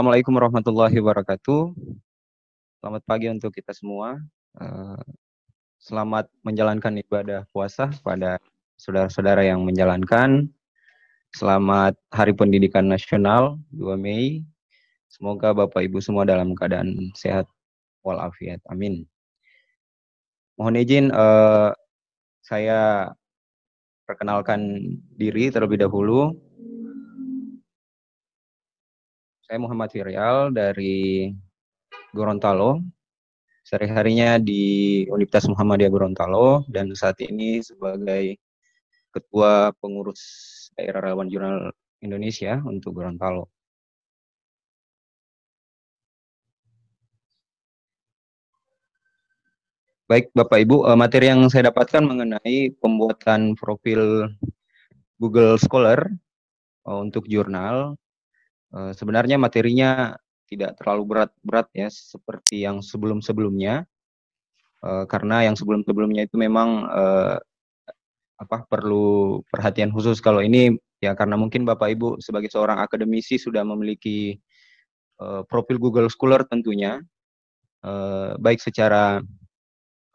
[0.00, 1.76] Assalamualaikum warahmatullahi wabarakatuh.
[2.80, 4.16] Selamat pagi untuk kita semua.
[4.56, 5.04] Eh,
[5.76, 8.40] selamat menjalankan ibadah puasa pada
[8.80, 10.48] saudara-saudara yang menjalankan.
[11.36, 14.40] Selamat Hari Pendidikan Nasional 2 Mei.
[15.12, 17.44] Semoga Bapak Ibu semua dalam keadaan sehat
[18.00, 18.64] walafiat.
[18.72, 19.04] Amin.
[20.56, 21.76] Mohon izin uh,
[22.40, 23.12] saya
[24.08, 24.80] perkenalkan
[25.12, 26.40] diri terlebih dahulu.
[29.50, 31.26] Saya Muhammad Firial dari
[32.14, 32.86] Gorontalo.
[33.66, 34.62] Sehari-harinya di
[35.10, 38.38] Universitas Muhammadiyah Gorontalo dan saat ini sebagai
[39.10, 40.22] Ketua Pengurus
[40.78, 43.50] Daerah Relawan Jurnal Indonesia untuk Gorontalo.
[50.06, 54.30] Baik, Bapak Ibu, eh, materi yang saya dapatkan mengenai pembuatan profil
[55.18, 56.06] Google Scholar
[56.86, 57.98] eh, untuk jurnal.
[58.70, 60.14] Eh, sebenarnya materinya
[60.50, 63.86] tidak terlalu berat-berat ya seperti yang sebelum-sebelumnya.
[64.80, 66.88] Karena yang sebelum-sebelumnya itu memang
[68.40, 70.72] apa perlu perhatian khusus kalau ini
[71.04, 74.40] ya karena mungkin Bapak Ibu sebagai seorang akademisi sudah memiliki
[75.20, 77.00] uh, profil Google Scholar tentunya
[77.84, 79.20] uh, baik secara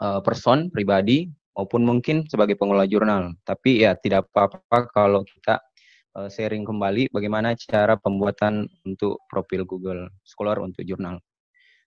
[0.01, 3.37] uh, person pribadi maupun mungkin sebagai pengelola jurnal.
[3.45, 5.74] Tapi ya tidak apa-apa kalau kita uh,
[6.31, 11.19] sharing kembali bagaimana cara pembuatan untuk profil Google Scholar untuk jurnal.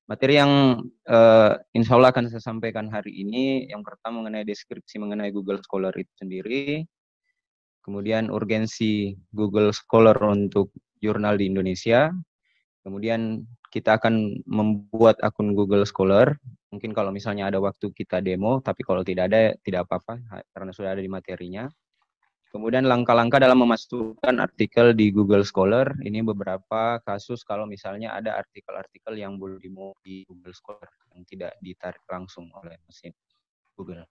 [0.08, 5.28] Materi yang uh, insya Allah akan saya sampaikan hari ini, yang pertama mengenai deskripsi mengenai
[5.28, 6.88] Google Scholar itu sendiri,
[7.84, 10.72] kemudian urgensi Google Scholar untuk
[11.04, 12.08] jurnal di Indonesia,
[12.80, 16.40] kemudian kita akan membuat akun Google Scholar,
[16.72, 20.96] mungkin kalau misalnya ada waktu kita demo, tapi kalau tidak ada, tidak apa-apa, karena sudah
[20.96, 21.68] ada di materinya.
[22.48, 29.20] Kemudian langkah-langkah dalam memasukkan artikel di Google Scholar, ini beberapa kasus kalau misalnya ada artikel-artikel
[29.20, 33.12] yang belum dimu di Google Scholar, yang tidak ditarik langsung oleh mesin
[33.76, 34.08] Google.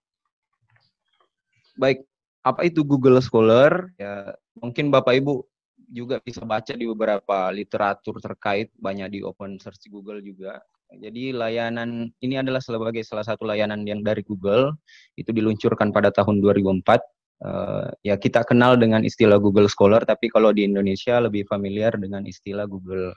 [1.74, 2.06] Baik,
[2.46, 3.90] apa itu Google Scholar?
[3.98, 5.42] Ya, mungkin Bapak Ibu
[5.90, 10.62] juga bisa baca di beberapa literatur terkait, banyak di open search Google juga.
[10.94, 14.78] Jadi layanan ini adalah sebagai salah satu layanan yang dari Google,
[15.18, 20.50] itu diluncurkan pada tahun 2004 uh, ya kita kenal dengan istilah Google Scholar, tapi kalau
[20.50, 23.14] di Indonesia lebih familiar dengan istilah Google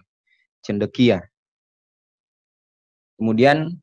[0.61, 1.21] Cendekia.
[3.17, 3.77] Kemudian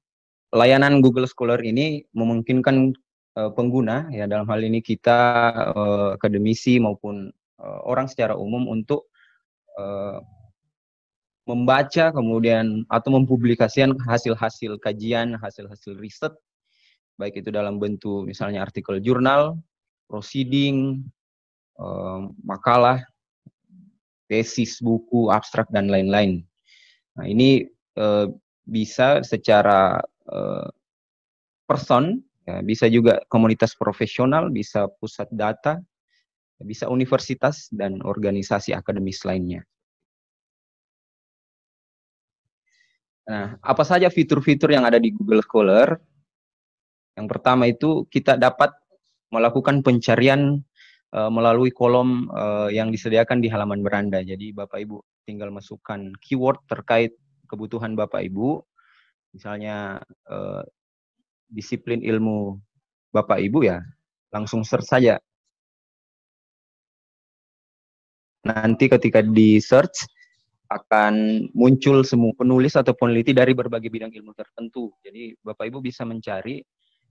[0.51, 2.95] layanan Google Scholar ini memungkinkan
[3.39, 5.19] uh, pengguna ya dalam hal ini kita
[5.75, 7.31] uh, akademisi maupun
[7.63, 9.11] uh, orang secara umum untuk
[9.79, 10.19] uh,
[11.49, 16.35] membaca kemudian atau mempublikasikan hasil-hasil kajian, hasil-hasil riset
[17.19, 19.59] baik itu dalam bentuk misalnya artikel jurnal
[20.09, 21.05] proceeding,
[21.77, 23.05] um, makalah,
[24.27, 26.43] tesis, buku, abstrak, dan lain-lain.
[27.15, 27.69] Nah, ini
[28.01, 28.33] uh,
[28.65, 30.69] bisa secara uh,
[31.69, 35.79] person, ya, bisa juga komunitas profesional, bisa pusat data,
[36.59, 39.63] bisa universitas, dan organisasi akademis lainnya.
[43.29, 46.01] Nah, apa saja fitur-fitur yang ada di Google Scholar?
[47.13, 48.73] Yang pertama itu kita dapat
[49.29, 50.61] melakukan pencarian
[51.13, 54.25] uh, melalui kolom uh, yang disediakan di halaman beranda.
[54.25, 54.97] Jadi Bapak Ibu
[55.29, 57.17] tinggal masukkan keyword terkait
[57.49, 58.61] kebutuhan Bapak Ibu,
[59.37, 60.65] misalnya uh,
[61.49, 62.61] disiplin ilmu
[63.13, 63.81] Bapak Ibu ya,
[64.33, 65.17] langsung search saja.
[68.49, 70.09] Nanti ketika di search
[70.69, 74.93] akan muncul semua penulis atau peneliti dari berbagai bidang ilmu tertentu.
[75.01, 76.61] Jadi Bapak Ibu bisa mencari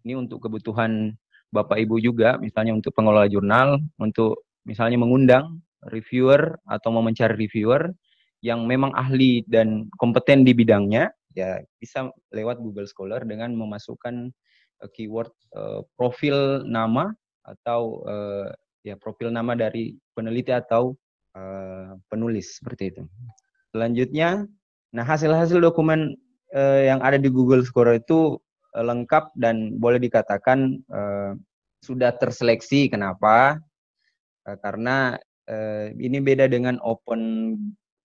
[0.05, 1.09] ini untuk kebutuhan
[1.51, 7.87] Bapak Ibu juga misalnya untuk pengelola jurnal untuk misalnya mengundang reviewer atau mau mencari reviewer
[8.43, 14.29] yang memang ahli dan kompeten di bidangnya ya bisa lewat Google Scholar dengan memasukkan
[14.83, 17.15] uh, keyword uh, profil nama
[17.47, 18.51] atau uh,
[18.83, 20.93] ya profil nama dari peneliti atau
[21.37, 23.03] uh, penulis seperti itu.
[23.71, 24.43] Selanjutnya,
[24.91, 26.17] nah hasil-hasil dokumen
[26.51, 28.35] uh, yang ada di Google Scholar itu
[28.77, 31.33] Eh, lengkap dan boleh dikatakan uh,
[31.81, 32.89] sudah terseleksi.
[32.91, 33.59] Kenapa?
[34.47, 35.17] Uh, karena
[35.49, 37.55] uh, ini beda dengan open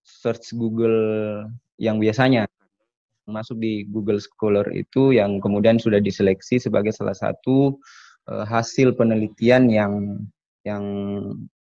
[0.03, 1.47] search Google
[1.79, 2.47] yang biasanya
[3.23, 7.79] masuk di Google Scholar itu yang kemudian sudah diseleksi sebagai salah satu
[8.27, 10.19] uh, hasil penelitian yang
[10.67, 10.83] yang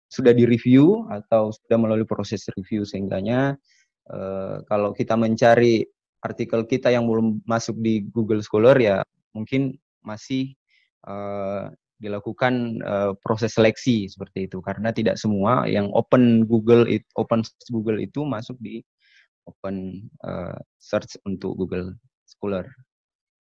[0.08, 3.58] sudah direview atau sudah melalui proses review sehingganya
[4.14, 5.84] uh, kalau kita mencari
[6.22, 9.02] artikel kita yang belum masuk di Google Scholar ya
[9.34, 10.56] mungkin masih
[11.06, 17.42] uh, dilakukan uh, proses seleksi seperti itu karena tidak semua yang open Google it, open
[17.74, 18.86] Google itu masuk di
[19.50, 21.98] open uh, search untuk Google
[22.28, 22.68] Scholar.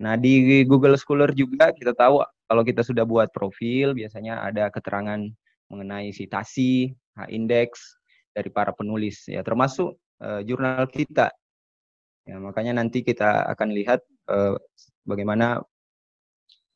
[0.02, 5.20] Nah, di Google Scholar juga kita tahu kalau kita sudah buat profil, biasanya ada keterangan
[5.68, 7.98] mengenai citasi, H-index
[8.32, 11.34] dari para penulis, ya termasuk uh, jurnal kita.
[12.24, 14.00] Ya, makanya nanti kita akan lihat
[14.32, 14.56] uh,
[15.04, 15.64] bagaimana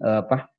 [0.04, 0.52] uh, apa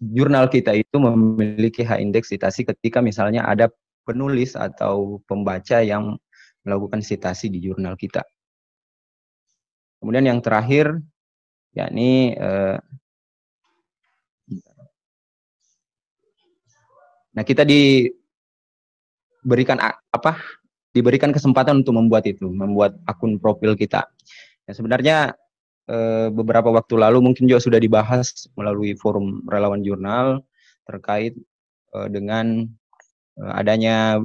[0.00, 3.68] jurnal kita itu memiliki H-index citasi ketika misalnya ada
[4.08, 6.16] penulis atau pembaca yang
[6.64, 8.24] melakukan citasi di jurnal kita.
[10.00, 10.96] Kemudian yang terakhir,
[11.76, 12.80] yakni eh,
[17.36, 18.16] nah kita diberikan
[20.08, 20.40] apa?
[20.90, 24.08] Diberikan kesempatan untuk membuat itu, membuat akun profil kita.
[24.64, 25.36] Ya, sebenarnya
[26.30, 30.44] beberapa waktu lalu mungkin juga sudah dibahas melalui forum relawan jurnal
[30.86, 31.34] terkait
[31.96, 32.66] eh, dengan
[33.38, 34.22] eh, adanya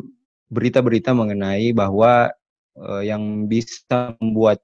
[0.49, 2.29] berita-berita mengenai bahwa
[3.07, 4.59] yang bisa membuat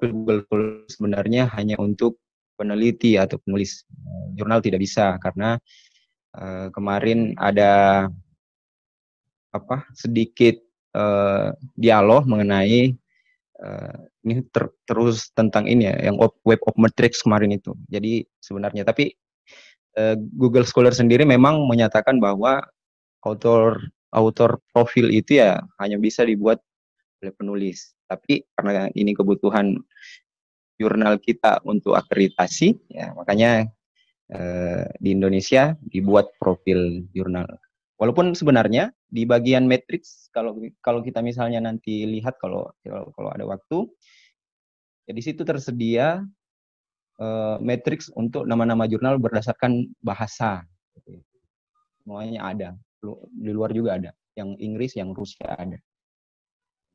[0.00, 0.40] Google
[0.88, 2.16] sebenarnya hanya untuk
[2.56, 3.84] peneliti atau penulis
[4.40, 5.60] jurnal tidak bisa karena
[6.72, 8.08] kemarin ada
[9.52, 10.56] apa sedikit
[11.76, 12.96] dialog mengenai
[13.62, 13.96] uh,
[14.26, 19.14] ini ter, terus tentang ini ya yang web of metrics kemarin itu jadi sebenarnya tapi
[20.00, 22.64] uh, Google Scholar sendiri memang menyatakan bahwa
[23.24, 23.78] author
[24.10, 26.58] author profil itu ya hanya bisa dibuat
[27.22, 27.94] oleh penulis.
[28.08, 29.78] Tapi karena ini kebutuhan
[30.80, 33.68] jurnal kita untuk akreditasi, ya makanya
[34.32, 37.46] eh, di Indonesia dibuat profil jurnal.
[38.00, 43.84] Walaupun sebenarnya di bagian matrix kalau kalau kita misalnya nanti lihat kalau kalau, ada waktu,
[45.04, 46.24] ya di situ tersedia
[47.20, 50.64] eh, matrix untuk nama-nama jurnal berdasarkan bahasa.
[52.00, 52.68] Semuanya ada
[53.36, 55.76] di luar juga ada, yang Inggris, yang Rusia ada.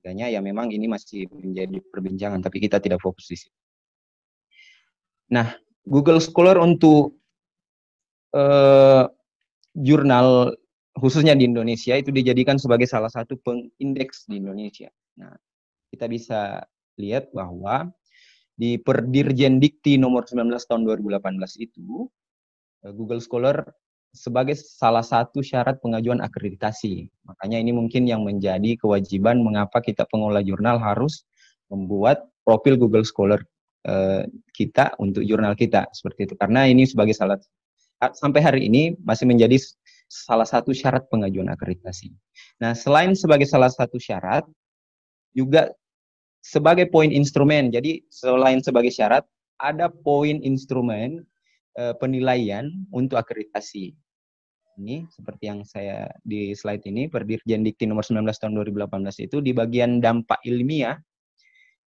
[0.02, 3.58] Makanya ya memang ini masih menjadi perbincangan, tapi kita tidak fokus di situ.
[5.34, 5.54] Nah,
[5.86, 7.18] Google Scholar untuk
[8.34, 9.10] uh,
[9.74, 10.54] jurnal
[10.96, 14.88] khususnya di Indonesia itu dijadikan sebagai salah satu pengindeks di Indonesia.
[15.20, 15.36] Nah,
[15.92, 16.64] kita bisa
[16.96, 17.92] lihat bahwa
[18.56, 22.08] di Perdirjen Dikti nomor 19 tahun 2018 itu
[22.88, 23.68] eh, Google Scholar
[24.16, 27.12] sebagai salah satu syarat pengajuan akreditasi.
[27.28, 31.28] Makanya ini mungkin yang menjadi kewajiban mengapa kita pengelola jurnal harus
[31.68, 33.44] membuat profil Google Scholar
[33.84, 34.24] eh,
[34.56, 36.36] kita untuk jurnal kita seperti itu.
[36.40, 37.36] Karena ini sebagai salah
[38.16, 39.60] sampai hari ini masih menjadi
[40.06, 42.14] salah satu syarat pengajuan akreditasi.
[42.62, 44.46] Nah, selain sebagai salah satu syarat
[45.36, 45.74] juga
[46.40, 47.74] sebagai poin instrumen.
[47.74, 49.26] Jadi selain sebagai syarat
[49.58, 51.26] ada poin instrumen
[51.76, 53.96] eh, penilaian untuk akreditasi
[54.76, 59.56] ini seperti yang saya di slide ini Perdirjen Dikti nomor 19 tahun 2018 itu di
[59.56, 61.00] bagian dampak ilmiah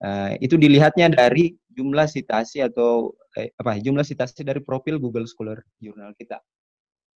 [0.02, 5.62] uh, itu dilihatnya dari jumlah citasi atau eh, apa jumlah citasi dari profil Google Scholar
[5.78, 6.42] jurnal kita.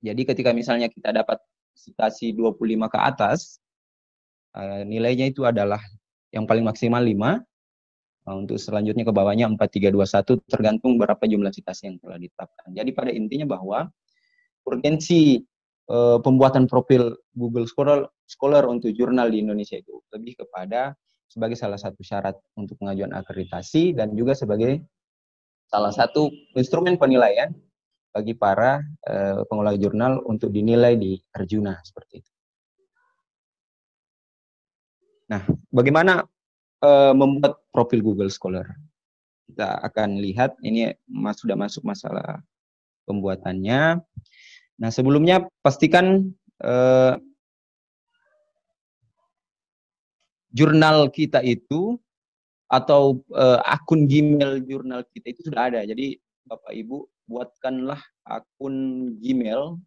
[0.03, 1.39] Jadi ketika misalnya kita dapat
[1.79, 2.59] citasi 25
[2.91, 3.63] ke atas
[4.59, 5.81] uh, nilainya itu adalah
[6.35, 7.15] yang paling maksimal 5
[8.29, 12.69] uh, untuk selanjutnya ke bawahnya 4321 tergantung berapa jumlah citasi yang telah ditetapkan.
[12.75, 13.89] Jadi pada intinya bahwa
[14.67, 15.43] urgensi
[15.89, 20.99] uh, pembuatan profil Google Scholar, Scholar untuk jurnal di Indonesia itu lebih kepada
[21.31, 24.85] sebagai salah satu syarat untuk pengajuan akreditasi dan juga sebagai
[25.73, 27.49] salah satu instrumen penilaian
[28.13, 32.33] bagi para uh, pengelola jurnal untuk dinilai di Arjuna seperti itu.
[35.33, 35.41] Nah,
[35.73, 36.29] bagaimana
[36.85, 38.69] uh, membuat profil Google Scholar?
[39.49, 42.45] Kita akan lihat ini mas, sudah masuk masalah
[43.05, 44.01] pembuatannya.
[44.81, 47.15] Nah, sebelumnya pastikan eh,
[50.53, 52.01] jurnal kita itu
[52.73, 55.81] atau eh, akun Gmail jurnal kita itu sudah ada.
[55.85, 56.17] Jadi
[56.49, 57.99] Bapak Ibu buatkanlah
[58.29, 59.81] akun Gmail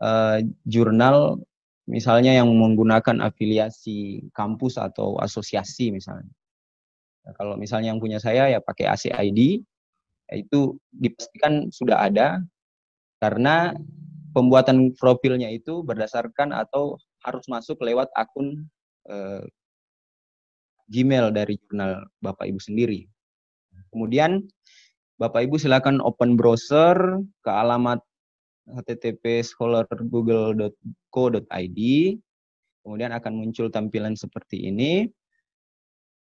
[0.00, 1.38] eh, jurnal
[1.84, 6.32] misalnya yang menggunakan afiliasi kampus atau asosiasi misalnya.
[7.24, 9.60] Nah, kalau misalnya yang punya saya ya pakai ACID,
[10.32, 10.60] itu
[10.92, 12.40] dipastikan sudah ada
[13.20, 13.76] karena
[14.32, 18.64] pembuatan profilnya itu berdasarkan atau harus masuk lewat akun
[19.08, 19.44] eh,
[20.88, 23.08] Gmail dari jurnal Bapak Ibu sendiri.
[23.88, 24.44] Kemudian
[25.14, 28.02] Bapak Ibu silakan open browser ke alamat
[28.66, 31.80] http scholargoogle.co.id.
[32.84, 35.08] Kemudian akan muncul tampilan seperti ini.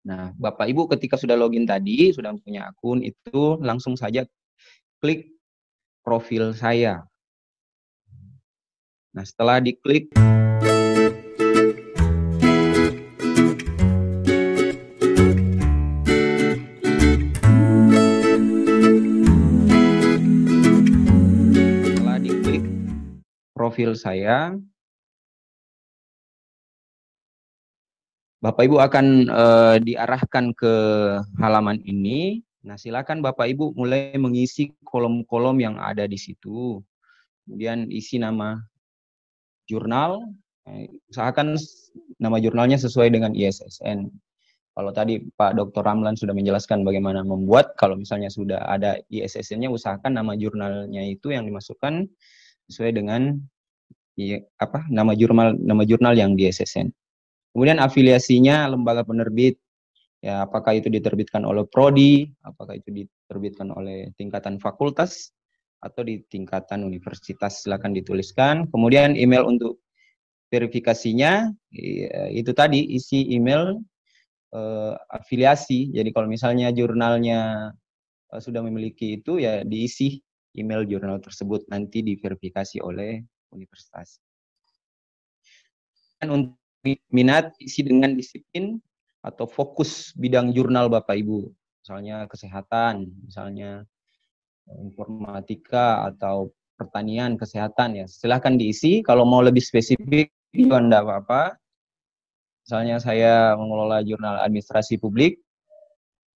[0.05, 4.27] Nah, Bapak Ibu ketika sudah login tadi, sudah punya akun itu langsung saja
[5.01, 5.33] klik
[6.05, 7.01] profil saya.
[9.15, 10.11] Nah, setelah diklik
[23.73, 24.53] profil saya,
[28.37, 30.73] Bapak Ibu akan uh, diarahkan ke
[31.41, 32.45] halaman ini.
[32.69, 36.85] Nah, silakan Bapak Ibu mulai mengisi kolom-kolom yang ada di situ.
[37.49, 38.61] Kemudian isi nama
[39.65, 40.21] jurnal,
[40.69, 41.57] eh, usahakan
[42.21, 44.05] nama jurnalnya sesuai dengan ISSN.
[44.77, 45.81] Kalau tadi Pak Dr.
[45.81, 51.49] Ramlan sudah menjelaskan bagaimana membuat, kalau misalnya sudah ada ISSN-nya, usahakan nama jurnalnya itu yang
[51.49, 52.05] dimasukkan
[52.69, 53.41] sesuai dengan
[54.17, 56.89] ya, apa nama jurnal nama jurnal yang di ISSN.
[57.53, 59.61] Kemudian afiliasinya lembaga penerbit,
[60.23, 65.29] ya apakah itu diterbitkan oleh prodi, apakah itu diterbitkan oleh tingkatan fakultas
[65.83, 68.71] atau di tingkatan universitas silakan dituliskan.
[68.71, 69.83] Kemudian email untuk
[70.49, 73.77] verifikasinya ya, itu tadi isi email
[74.55, 75.91] eh, afiliasi.
[75.91, 77.69] Jadi kalau misalnya jurnalnya
[78.33, 80.17] eh, sudah memiliki itu ya diisi
[80.55, 83.21] email jurnal tersebut nanti diverifikasi oleh
[83.55, 84.19] universitas.
[86.19, 86.57] Dan untuk
[87.13, 88.81] minat isi dengan disiplin
[89.23, 91.47] atau fokus bidang jurnal Bapak Ibu.
[91.83, 93.87] Misalnya kesehatan, misalnya
[94.79, 98.05] informatika atau pertanian, kesehatan ya.
[98.07, 98.99] Silahkan diisi.
[99.03, 101.41] Kalau mau lebih spesifik juga enggak apa-apa.
[102.63, 105.43] Misalnya saya mengelola jurnal administrasi publik,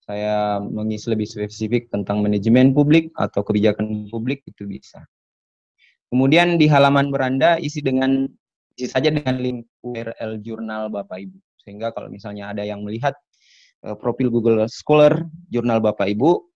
[0.04, 5.04] saya mengisi lebih spesifik tentang manajemen publik atau kebijakan publik itu bisa.
[6.08, 8.24] Kemudian di halaman beranda isi dengan
[8.78, 11.38] isi saja dengan link URL jurnal Bapak Ibu.
[11.60, 13.12] Sehingga kalau misalnya ada yang melihat
[13.84, 16.48] uh, profil Google Scholar jurnal Bapak Ibu,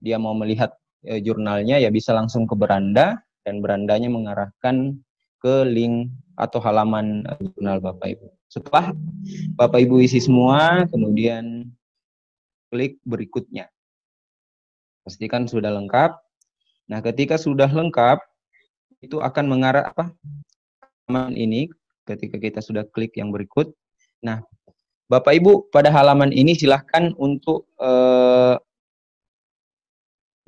[0.00, 0.72] dia mau melihat
[1.04, 4.96] uh, jurnalnya ya bisa langsung ke beranda dan berandanya mengarahkan
[5.36, 6.08] ke link
[6.40, 8.26] atau halaman uh, jurnal Bapak Ibu.
[8.48, 8.96] Setelah
[9.58, 11.68] Bapak Ibu isi semua, kemudian
[12.72, 13.68] klik berikutnya.
[15.04, 16.16] Pastikan sudah lengkap.
[16.88, 18.24] Nah, ketika sudah lengkap,
[19.04, 20.10] itu akan mengarah apa?
[21.04, 21.68] halaman ini
[22.08, 23.72] ketika kita sudah klik yang berikut.
[24.24, 24.40] Nah,
[25.08, 28.56] Bapak Ibu pada halaman ini silahkan untuk uh,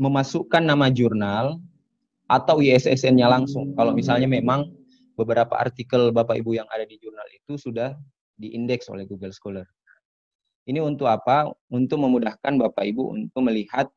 [0.01, 1.61] memasukkan nama jurnal
[2.29, 3.77] atau ISSN-nya langsung.
[3.77, 4.73] Kalau misalnya memang
[5.17, 7.93] beberapa artikel Bapak Ibu yang ada di jurnal itu sudah
[8.41, 9.65] diindeks oleh Google Scholar.
[10.67, 11.53] Ini untuk apa?
[11.69, 13.93] Untuk memudahkan Bapak Ibu untuk melihat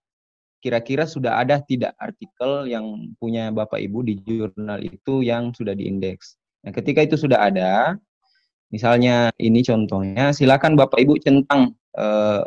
[0.60, 6.36] kira-kira sudah ada tidak artikel yang punya Bapak Ibu di jurnal itu yang sudah diindeks.
[6.68, 7.96] Nah, ketika itu sudah ada,
[8.72, 12.44] misalnya ini contohnya, silakan Bapak Ibu centang eh,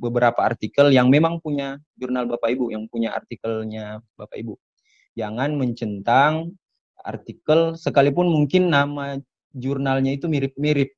[0.00, 4.56] beberapa artikel yang memang punya jurnal Bapak Ibu, yang punya artikelnya Bapak Ibu.
[5.20, 6.56] Jangan mencentang
[7.04, 9.20] artikel sekalipun mungkin nama
[9.52, 10.96] jurnalnya itu mirip-mirip.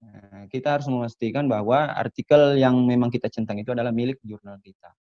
[0.00, 4.96] Nah, kita harus memastikan bahwa artikel yang memang kita centang itu adalah milik jurnal kita.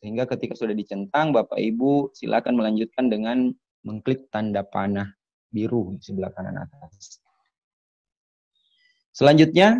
[0.00, 3.52] Sehingga ketika sudah dicentang, Bapak Ibu silakan melanjutkan dengan
[3.84, 5.12] mengklik tanda panah
[5.52, 7.20] biru di sebelah kanan atas.
[9.12, 9.76] Selanjutnya,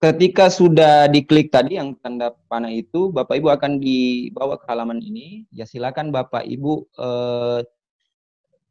[0.00, 5.44] ketika sudah diklik tadi yang tanda panah itu, Bapak Ibu akan dibawa ke halaman ini.
[5.52, 7.60] Ya silakan Bapak Ibu eh,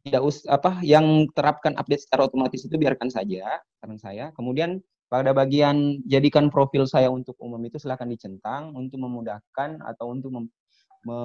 [0.02, 4.34] tidak us apa yang terapkan update secara otomatis itu biarkan saja saran saya.
[4.34, 4.82] Kemudian
[5.12, 10.46] pada bagian jadikan profil saya untuk umum itu silakan dicentang untuk memudahkan atau untuk mem,
[11.04, 11.20] me,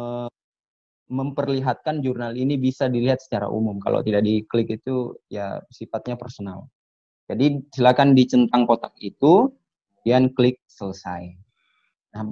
[1.06, 3.78] memperlihatkan jurnal ini bisa dilihat secara umum.
[3.78, 6.66] Kalau tidak diklik itu ya sifatnya personal.
[7.30, 9.54] Jadi silakan dicentang kotak itu,
[10.06, 11.34] dan klik selesai.
[12.14, 12.30] Nah,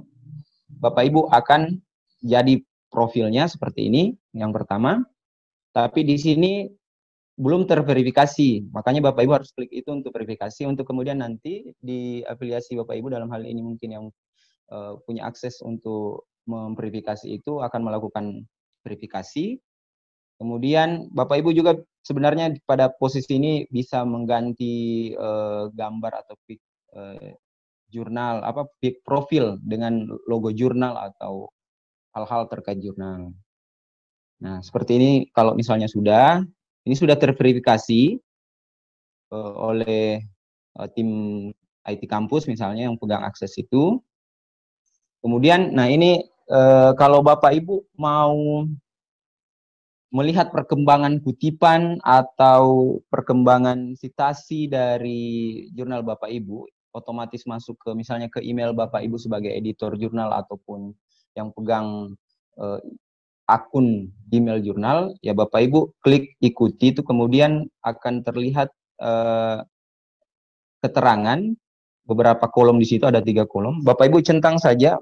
[0.79, 1.83] Bapak Ibu akan
[2.23, 5.03] jadi profilnya seperti ini, yang pertama.
[5.75, 6.71] Tapi di sini
[7.35, 12.79] belum terverifikasi, makanya Bapak Ibu harus klik itu untuk verifikasi, untuk kemudian nanti di afiliasi
[12.79, 14.05] Bapak Ibu dalam hal ini mungkin yang
[14.71, 18.47] uh, punya akses untuk memverifikasi itu akan melakukan
[18.87, 19.59] verifikasi.
[20.39, 21.75] Kemudian Bapak Ibu juga
[22.07, 26.35] sebenarnya pada posisi ini bisa mengganti uh, gambar atau
[26.95, 27.33] uh,
[27.91, 28.67] jurnal apa
[29.07, 31.51] profil dengan logo jurnal atau
[32.15, 33.35] hal-hal terkait jurnal.
[34.43, 36.43] Nah, seperti ini kalau misalnya sudah
[36.85, 38.21] ini sudah terverifikasi
[39.33, 40.21] uh, oleh
[40.77, 41.09] uh, tim
[41.85, 44.01] IT kampus misalnya yang pegang akses itu.
[45.25, 48.69] Kemudian nah ini Eh, kalau Bapak Ibu mau
[50.13, 58.45] melihat perkembangan kutipan atau perkembangan citasi dari jurnal Bapak Ibu, otomatis masuk ke misalnya ke
[58.45, 60.93] email Bapak Ibu sebagai editor jurnal ataupun
[61.33, 62.13] yang pegang
[62.61, 62.79] uh,
[63.45, 69.63] akun email jurnal, ya Bapak Ibu klik ikuti itu kemudian akan terlihat uh,
[70.81, 71.41] keterangan
[72.05, 73.81] beberapa kolom di situ ada tiga kolom.
[73.85, 75.01] Bapak Ibu centang saja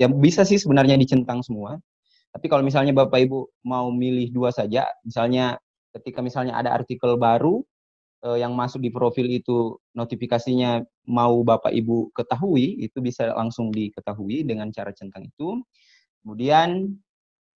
[0.00, 1.78] ya bisa sih sebenarnya dicentang semua.
[2.30, 5.58] Tapi kalau misalnya Bapak Ibu mau milih dua saja, misalnya
[5.90, 7.66] ketika misalnya ada artikel baru
[8.22, 14.46] uh, yang masuk di profil itu notifikasinya mau Bapak Ibu ketahui, itu bisa langsung diketahui
[14.46, 15.58] dengan cara centang itu.
[16.22, 16.94] Kemudian,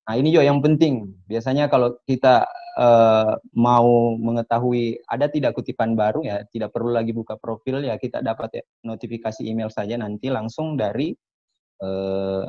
[0.05, 1.11] nah ini juga yang penting.
[1.25, 2.45] Biasanya kalau kita
[2.77, 8.21] uh, mau mengetahui ada tidak kutipan baru ya, tidak perlu lagi buka profil ya, kita
[8.21, 11.15] dapat ya, notifikasi email saja nanti langsung dari
[11.81, 12.45] uh,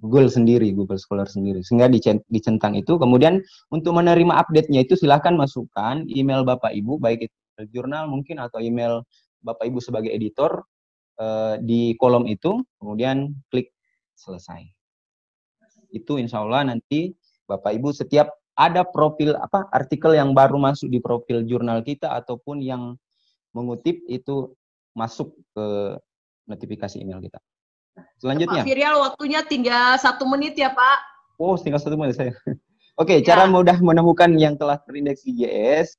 [0.00, 1.60] Google sendiri, Google Scholar sendiri.
[1.60, 1.92] Sehingga
[2.32, 2.96] dicentang itu.
[2.96, 7.36] Kemudian untuk menerima update-nya itu silahkan masukkan email Bapak Ibu, baik itu
[7.68, 9.04] jurnal mungkin atau email
[9.44, 10.64] Bapak Ibu sebagai editor
[11.20, 13.76] uh, di kolom itu, kemudian klik
[14.16, 14.79] selesai.
[15.90, 17.14] Itu insya Allah nanti
[17.46, 22.60] Bapak Ibu setiap ada profil apa artikel yang baru masuk di profil jurnal kita ataupun
[22.62, 22.94] yang
[23.56, 24.54] mengutip itu
[24.94, 25.96] masuk ke
[26.46, 27.38] notifikasi email kita.
[28.20, 28.62] Selanjutnya.
[28.62, 30.98] Pak Firial, waktunya tinggal satu menit ya Pak.
[31.40, 32.36] Oh, tinggal satu menit saya.
[33.00, 33.32] Oke, okay, ya.
[33.32, 35.96] cara mudah menemukan yang telah terindeks di JS.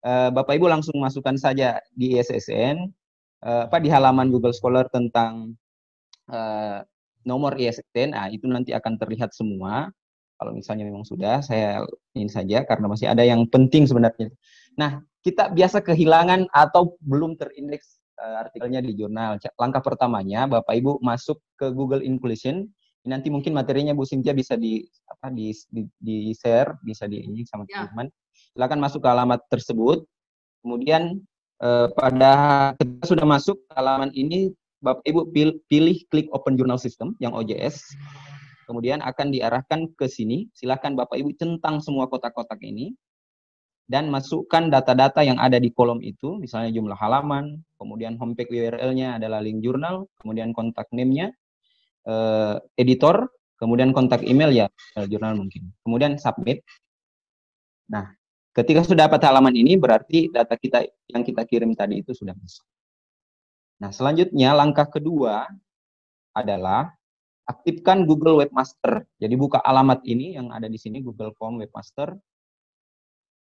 [0.00, 2.88] Uh, Bapak Ibu langsung masukkan saja di ISSN,
[3.44, 5.52] uh, eh, apa di halaman Google Scholar tentang
[6.32, 6.80] uh,
[7.24, 8.16] nomor ISSN.
[8.16, 9.88] Nah, itu nanti akan terlihat semua.
[10.40, 11.84] Kalau misalnya memang sudah, saya
[12.16, 14.32] ingin saja karena masih ada yang penting sebenarnya.
[14.80, 19.36] Nah, kita biasa kehilangan atau belum terindeks uh, artikelnya di jurnal.
[19.60, 22.68] Langkah pertamanya Bapak Ibu masuk ke Google Inclusion.
[23.04, 27.44] Nanti mungkin materinya Bu Cynthia bisa di apa di di, di share, bisa di ini
[27.48, 27.88] sama ya.
[27.88, 28.08] teman-teman.
[28.56, 30.04] Silakan masuk ke alamat tersebut.
[30.60, 31.20] Kemudian
[31.64, 32.32] uh, pada
[32.76, 37.36] ketika sudah masuk ke halaman ini Bapak Ibu pilih, pilih klik Open Journal System yang
[37.36, 37.84] OJS.
[38.64, 40.48] Kemudian akan diarahkan ke sini.
[40.56, 42.96] Silakan Bapak Ibu centang semua kotak-kotak ini
[43.90, 49.42] dan masukkan data-data yang ada di kolom itu, misalnya jumlah halaman, kemudian homepage URL-nya adalah
[49.42, 51.34] link jurnal, kemudian kontak name-nya,
[52.06, 53.26] eh, editor,
[53.58, 54.66] kemudian kontak email ya,
[55.10, 55.74] jurnal mungkin.
[55.82, 56.62] Kemudian submit.
[57.90, 58.14] Nah,
[58.54, 62.62] ketika sudah dapat halaman ini, berarti data kita yang kita kirim tadi itu sudah masuk.
[63.80, 65.48] Nah, selanjutnya langkah kedua
[66.36, 66.92] adalah
[67.48, 69.08] aktifkan Google Webmaster.
[69.16, 72.14] Jadi buka alamat ini yang ada di sini Google Form Webmaster,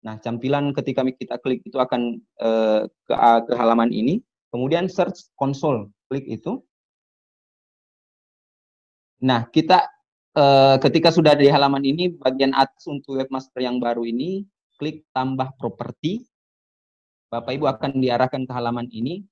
[0.06, 3.14] Nah, tampilan ketika kita klik itu akan uh, ke,
[3.50, 4.22] ke halaman ini.
[4.54, 6.62] Kemudian search console, klik itu.
[9.26, 9.90] Nah, kita
[10.38, 14.46] uh, ketika sudah di halaman ini, bagian atas untuk webmaster yang baru ini,
[14.78, 16.30] klik tambah properti.
[17.34, 19.26] Bapak Ibu akan diarahkan ke halaman ini.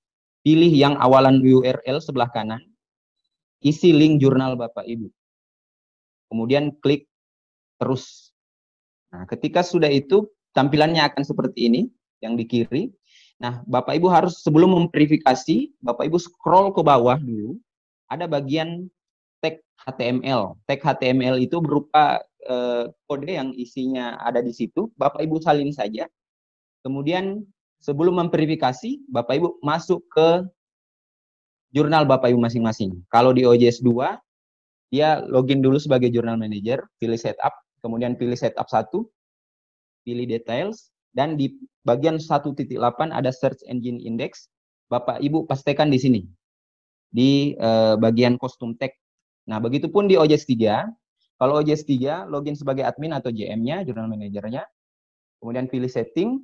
[0.44, 2.60] Pilih yang awalan URL sebelah kanan.
[3.64, 5.08] Isi link jurnal Bapak Ibu.
[6.28, 7.08] Kemudian klik
[7.80, 8.36] terus.
[9.16, 11.82] Nah, ketika sudah itu, tampilannya akan seperti ini
[12.20, 12.92] yang di kiri.
[13.40, 17.56] Nah, Bapak Ibu harus sebelum memverifikasi, Bapak Ibu scroll ke bawah dulu.
[18.12, 18.92] Ada bagian
[19.40, 20.60] tag HTML.
[20.68, 24.92] Tag HTML itu berupa eh, kode yang isinya ada di situ.
[25.00, 26.08] Bapak Ibu salin saja.
[26.84, 27.44] Kemudian
[27.84, 30.48] sebelum memverifikasi, Bapak Ibu masuk ke
[31.76, 33.04] jurnal Bapak Ibu masing-masing.
[33.12, 34.16] Kalau di OJS 2,
[34.96, 37.52] dia login dulu sebagai jurnal manager, pilih setup,
[37.84, 38.88] kemudian pilih setup 1,
[40.08, 42.72] pilih details, dan di bagian 1.8
[43.12, 44.48] ada search engine index.
[44.88, 46.22] Bapak Ibu pastikan di sini,
[47.10, 48.94] di uh, bagian kostum tag.
[49.50, 51.42] Nah, begitupun di OJS 3.
[51.42, 54.64] Kalau OJS 3, login sebagai admin atau JM-nya, journal manager-nya.
[55.42, 56.40] Kemudian pilih setting,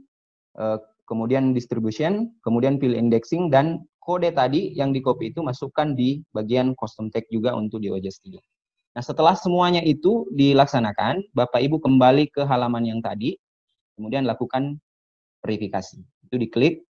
[0.58, 6.22] uh, kemudian distribution, kemudian pilih indexing, dan kode tadi yang di copy itu masukkan di
[6.30, 8.38] bagian custom tag juga untuk di OJS 3.
[8.94, 13.34] Nah, setelah semuanya itu dilaksanakan, Bapak Ibu kembali ke halaman yang tadi,
[13.98, 14.78] kemudian lakukan
[15.42, 15.98] verifikasi.
[16.30, 16.86] Itu diklik.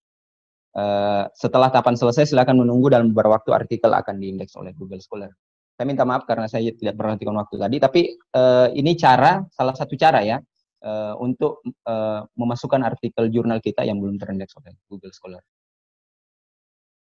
[0.74, 5.30] Uh, setelah tahapan selesai, silakan menunggu dalam beberapa waktu artikel akan diindeks oleh Google Scholar.
[5.74, 8.00] Saya minta maaf karena saya tidak perhatikan waktu tadi, tapi
[8.34, 10.38] uh, ini cara, salah satu cara ya,
[10.84, 15.40] uh, untuk uh, memasukkan artikel jurnal kita yang belum terindeks oleh Google Scholar.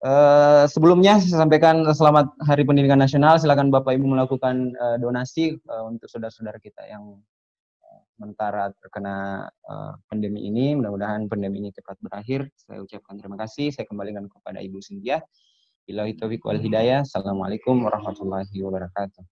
[0.01, 3.37] Uh, sebelumnya saya sampaikan selamat Hari Pendidikan Nasional.
[3.37, 7.21] Silakan Bapak Ibu melakukan uh, donasi uh, untuk saudara-saudara kita yang
[8.21, 10.77] sementara terkena uh, pandemi ini.
[10.77, 12.53] Mudah-mudahan pandemi ini cepat berakhir.
[12.53, 13.73] Saya ucapkan terima kasih.
[13.73, 15.25] Saya kembalikan kepada Ibu Cynthia.
[15.89, 16.05] Bila
[16.61, 17.01] hidayah.
[17.03, 19.25] Assalamualaikum warahmatullahi wabarakatuh.